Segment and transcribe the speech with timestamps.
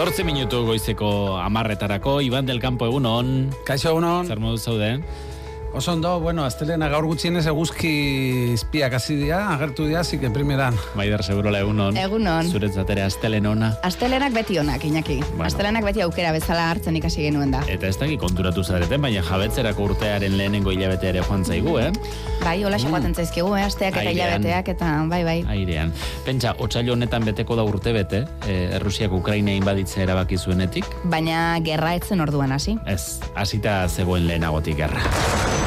[0.00, 3.26] Zortzi minutu goizeko amarretarako, Iban del Campo egun on.
[3.68, 4.30] Kaixo egun on.
[4.32, 4.94] Zer modu zaude?
[5.72, 7.90] Oso ondo, bueno, astelena gaur gutxienez eguzki
[8.56, 10.74] izpiak hasi dira, agertu dira, zik primeran.
[10.98, 11.96] Maider, segurola egun on.
[11.96, 12.48] Egun on.
[12.50, 13.70] Zuretzat ere astelen ona.
[13.86, 15.20] Astelenak beti onak, Iñaki.
[15.28, 15.46] Bueno.
[15.46, 17.62] Astelenak beti aukera bezala hartzen ikasi genuen da.
[17.70, 21.92] Eta ez daki konturatu zareten, baina jabetzerako urtearen lehenengo hilabete ere joan zaigu, eh?
[22.42, 23.14] Bai, hola mm.
[23.14, 23.62] zaizkigu, eh?
[23.62, 25.38] asteak eta hilabeteak, eta bai, bai.
[25.54, 25.94] Airean.
[26.26, 30.88] Pentsa, otxailo honetan beteko da urte bete, eh, Errusiak Ukraina inbaditzea erabaki zuenetik.
[31.04, 32.78] Baina gerra etzen orduan hasi.
[32.90, 35.59] Ez, hasita zegoen lehenagotik gerra.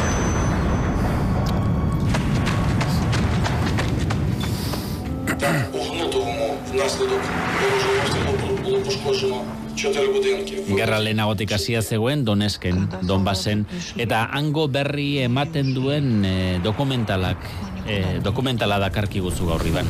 [10.77, 13.65] Gerra lehenagotik hasia zegoen Donesken, Donbasen,
[13.97, 17.37] eta hango berri ematen duen eh, dokumentalak,
[17.87, 19.87] eh, dokumentala dakarki guzu gaur iban.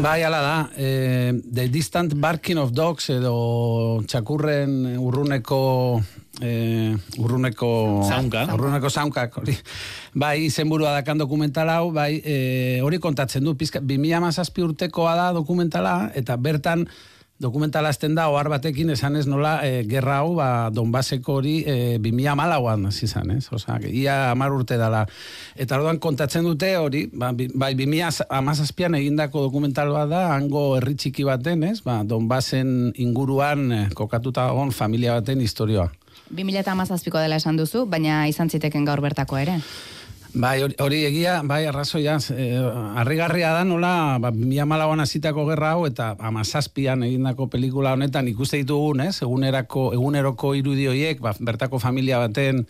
[0.00, 5.60] Bai, ala da, eh, The Distant Barking of Dogs edo txakurren urruneko
[6.40, 7.70] eh, urruneko
[8.08, 8.46] Zaunka.
[8.54, 9.56] urruneko zaunkak hori.
[10.14, 16.10] Bai, izenburua dakan dokumental hau, bai, eh, hori kontatzen du, pizka, 2017 urtekoa da dokumentala,
[16.14, 16.86] eta bertan
[17.40, 21.76] dokumentala azten da, ohar batekin esan ez nola, e, gerra hau, ba, Donbaseko hori e,
[22.02, 23.46] 2008an hasi izan, ez?
[23.56, 25.06] Osa, ia amar urte dala.
[25.56, 31.24] Eta orduan kontatzen dute hori, ba, bai, 2008an egindako dokumental bat da, hango herri txiki
[31.24, 31.80] baten, ez?
[31.86, 35.88] Ba, Donbasen inguruan eh, kokatuta egon familia baten historioa.
[36.36, 39.56] 2017ko dela esan duzu, baina izan ziteken gaur bertako ere.
[40.32, 42.54] Bai, hori- egia, bai, arrazoia, eh,
[42.96, 48.56] harrigarria da nola, ba, mila malauan hasitako gerra hau, eta amazazpian egindako pelikula honetan ikuste
[48.58, 52.66] ditugun, ez, egunerako, eguneroko irudioiek, ba, bertako familia baten,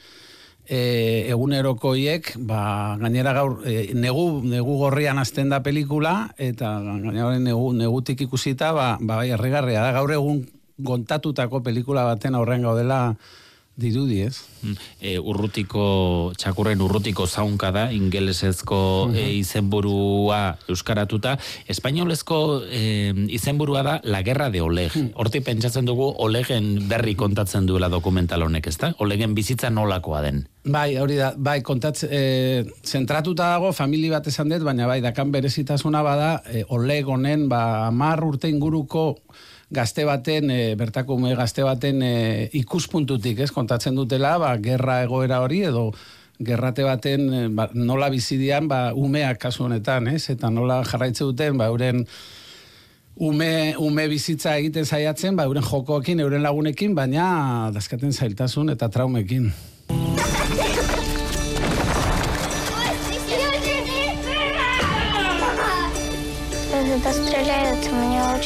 [0.67, 7.39] e, eguneroko hiek, ba, gainera gaur, e, negu, negu gorrian hasten da pelikula, eta gainera
[7.39, 10.46] negu, negutik ikusita, ba, ba, bai, harrigarria da, gaur egun
[10.79, 13.17] gontatutako pelikula baten aurrean gaudela
[13.80, 14.36] dirudi, ez?
[14.61, 15.83] Mm, E, urrutiko,
[16.36, 21.36] txakurren urrutiko zaunka da, ingelesezko e, izenburua euskaratuta.
[21.73, 22.83] Espainolezko e,
[23.33, 24.96] izenburua da La Guerra de Oleg.
[25.14, 28.92] Horti pentsatzen dugu Olegen berri kontatzen duela dokumental honek, ezta?
[29.01, 30.45] Olegen bizitza nolakoa den.
[30.68, 35.33] Bai, hori da, bai, kontatz, e, zentratuta dago, famili bat esan dut, baina bai, dakan
[35.33, 39.14] berezitasuna bada, e, oleg honen, ba, amar urte inguruko
[39.70, 42.14] gazte baten, e, bertako ume gazte baten e,
[42.58, 45.91] ikuspuntutik, ez, kontatzen dutela, ba, gerra egoera hori, edo
[46.42, 51.59] gerrate baten e, ba, nola bizidian, ba, umeak kasu honetan, ez, eta nola jarraitze duten,
[51.61, 52.03] ba, euren
[53.20, 59.53] ume, ume bizitza egiten saiatzen, ba, euren jokoekin, euren lagunekin, baina dazkaten zailtasun eta traumekin.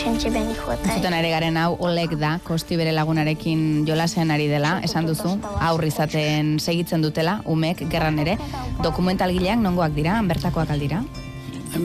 [0.05, 0.97] sentxe benik jota.
[0.97, 1.19] Zuten eh.
[1.19, 6.59] ari garen hau olek da, kosti bere lagunarekin jolasean ari dela, esan duzu, aurri izaten
[6.61, 8.37] segitzen dutela, umek, gerran ere,
[8.85, 11.01] dokumentalgileak nongoak dira, bertakoak aldira?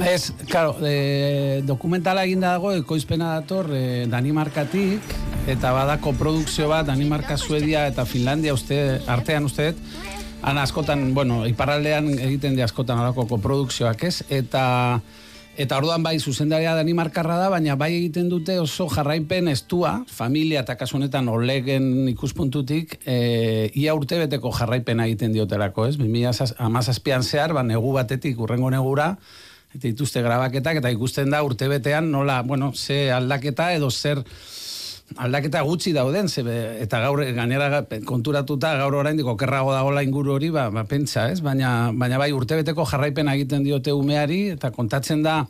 [0.05, 5.15] Ez, claro, e, dokumentala eginda dago, ekoizpena dator e, Danimarkatik,
[5.49, 9.79] eta badako produkzio bat Danimarka, Suedia eta Finlandia uste, artean usteet,
[10.43, 14.99] han askotan, bueno, iparraldean egiten de askotan alako koprodukzioak ez, eta
[15.59, 20.77] Eta orduan bai zuzendaria Danimarkarra da, baina bai egiten dute oso jarraipen estua, familia eta
[20.79, 25.97] kasu honetan olegen ikuspuntutik, e, ia urte beteko jarraipena egiten diotelako, ez?
[25.99, 29.11] 2017an zehar, ba, negu batetik urrengo negura,
[29.73, 34.23] eta dituzte grabaketak, eta ikusten da urtebetean nola, bueno, ze aldaketa edo zer
[35.17, 40.33] aldaketa gutxi dauden, ze, be- eta gaur gainera ga- konturatuta gaur oraindik okerrago dagola inguru
[40.37, 41.41] hori, ba, ba pentsa, ez?
[41.41, 45.45] Baina, baina bai urtebeteko jarraipena egiten diote umeari, eta kontatzen da,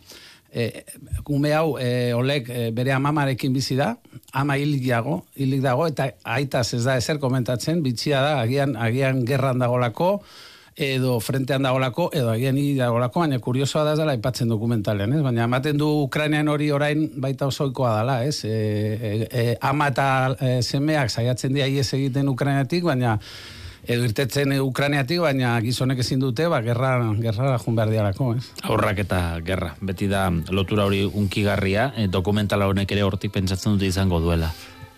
[0.54, 0.84] e,
[1.30, 3.96] ume hau e, olek e, bere amamarekin bizi da,
[4.34, 9.26] ama hilik dago, hilik dago, eta aitaz ez da ezer komentatzen, bitxia da, agian, agian
[9.26, 10.22] gerran dagolako,
[10.76, 15.22] edo frentean dagolako, edo agian hi dagolako, baina kuriosoa da dela aipatzen dokumentalean, ez?
[15.26, 18.44] Baina ematen du Ukrainean hori orain baita osoikoa dela, ez?
[18.46, 23.18] E, e, e, ama eta e, semeak saiatzen dira ies egiten Ukrainatik, baina
[23.90, 28.50] edo irtetzen Ukrainiatik, baina gizonek ezin dute, ba, gerra, gerra jun behar dialako, ez?
[28.70, 29.74] Aurrak eta gerra.
[29.82, 34.52] Beti da lotura hori unkigarria, e, dokumentala honek ere hortik pentsatzen dute izango duela.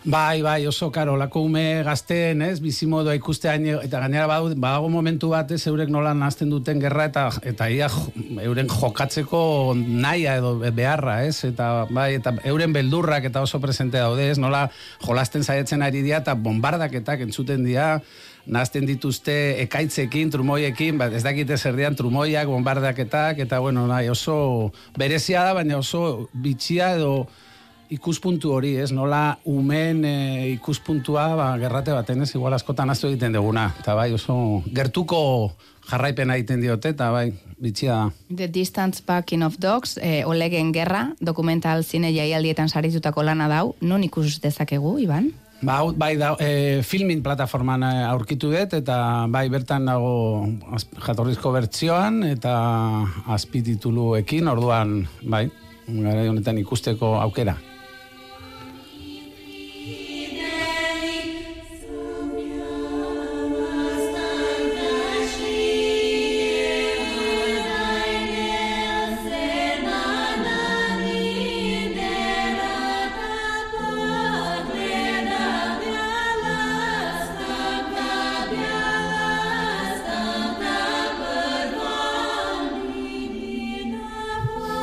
[0.04, 5.28] Bai, bai, oso karo, lako ume gazteen, ez, bizimodoa ikustean, eta gainera badago, badago momentu
[5.30, 7.86] bat, ez, eurek nola nazten duten gerra, eta eta ia
[8.42, 9.42] euren jokatzeko
[9.76, 14.64] naia edo beharra, ez, eta bai, eta euren beldurrak eta oso presente daude, ez, nola
[15.06, 18.00] jolasten saiatzen ari dira, eta bombardaketak entzuten dira,
[18.42, 19.36] nazten dituzte
[19.68, 25.54] ekaitzekin, trumoiekin, ba, ez dakite zer dian trumoiak, bombardaketak, eta bueno, nahi, oso berezia da,
[25.62, 27.14] baina oso bitxia edo
[27.92, 28.90] ikuspuntu hori, ez?
[28.94, 30.14] Nola umen e,
[30.54, 33.68] ikuspuntua, ba, gerrate baten ez, igual askotan aztu egiten duguna.
[33.82, 35.20] Eta bai, oso gertuko
[35.90, 37.28] jarraipena egiten diote, eta bai,
[37.62, 38.10] bitxia da.
[38.30, 44.04] The Distance Backing of Dogs, e, Olegen Gerra, dokumental zine jaialdietan saritutako lana dau, non
[44.06, 45.32] ikus dezakegu, Iban?
[45.62, 48.96] Ba, bai, da, e, filmin plataforman eh, aurkitu dut, eta
[49.30, 50.48] bai, bertan dago
[51.04, 52.54] jatorrizko bertsioan, eta
[53.36, 55.44] azpitituluekin, orduan, bai,
[55.86, 57.54] gara honetan ikusteko aukera.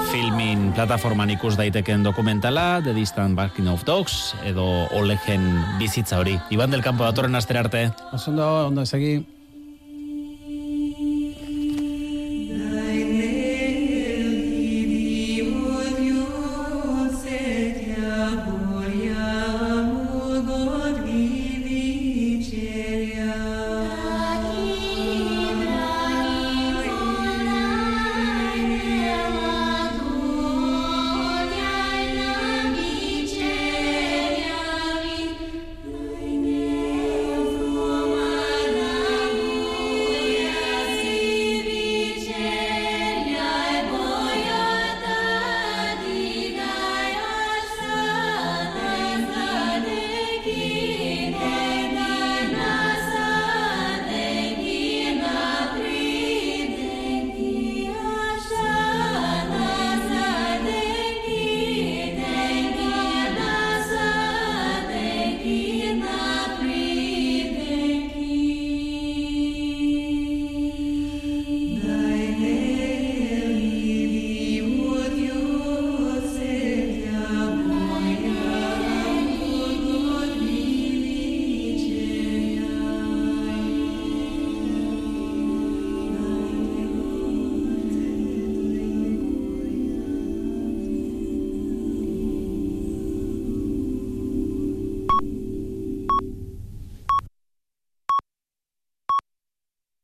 [0.09, 4.65] Filmin plataforman ikus daiteken dokumentala, The Distant Barking of Dogs, edo
[4.97, 5.45] Olegen
[5.77, 6.33] bizitza hori.
[6.49, 7.91] Iban del Campo datorren astera arte.
[8.11, 9.38] Oso ondo, ondo.